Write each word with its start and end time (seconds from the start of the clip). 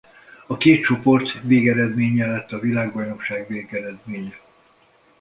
A 0.47 0.57
két 0.57 0.83
csoport 0.83 1.39
végeredménye 1.41 2.25
lett 2.25 2.51
a 2.51 2.59
világbajnokság 2.59 3.47
végeredménye. 3.47 4.37